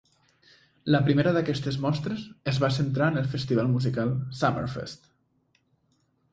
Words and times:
La 0.95 1.01
primera 1.09 1.33
d'aquestes 1.35 1.77
mostres 1.83 2.23
es 2.53 2.61
va 2.65 2.71
centrar 2.79 3.11
en 3.15 3.21
el 3.23 3.29
festival 3.37 3.71
musical 3.77 4.17
Summerfest. 4.43 5.09